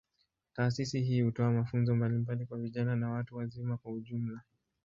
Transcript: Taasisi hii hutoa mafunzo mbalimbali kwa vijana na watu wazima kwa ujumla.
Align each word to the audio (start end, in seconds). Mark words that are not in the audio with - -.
Taasisi 0.53 1.01
hii 1.01 1.21
hutoa 1.21 1.51
mafunzo 1.51 1.95
mbalimbali 1.95 2.45
kwa 2.45 2.57
vijana 2.57 2.95
na 2.95 3.09
watu 3.11 3.35
wazima 3.35 3.77
kwa 3.77 3.91
ujumla. 3.91 4.41